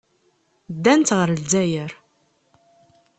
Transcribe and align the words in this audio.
Ddant 0.75 1.13
ɣer 1.17 1.27
Lezzayer. 1.35 1.91